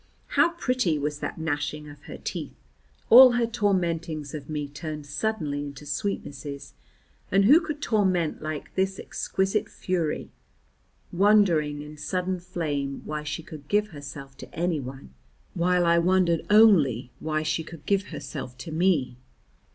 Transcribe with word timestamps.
How 0.29 0.53
pretty 0.53 0.97
was 0.97 1.19
that 1.19 1.37
gnashing 1.39 1.87
of 1.87 2.05
her 2.05 2.17
teeth! 2.17 2.55
All 3.11 3.33
her 3.33 3.45
tormentings 3.45 4.33
of 4.33 4.49
me 4.49 4.67
turned 4.67 5.05
suddenly 5.05 5.63
into 5.63 5.85
sweetnesses, 5.85 6.73
and 7.31 7.45
who 7.45 7.61
could 7.61 7.83
torment 7.83 8.41
like 8.41 8.73
this 8.73 8.97
exquisite 8.99 9.69
fury, 9.69 10.31
wondering 11.11 11.83
in 11.83 11.97
sudden 11.97 12.39
flame 12.39 13.03
why 13.05 13.21
she 13.21 13.43
could 13.43 13.67
give 13.67 13.89
herself 13.89 14.35
to 14.37 14.51
anyone, 14.55 15.13
while 15.53 15.85
I 15.85 15.99
wondered 15.99 16.47
only 16.49 17.11
why 17.19 17.43
she 17.43 17.63
could 17.63 17.85
give 17.85 18.05
herself 18.05 18.57
to 18.57 18.71
me. 18.71 19.17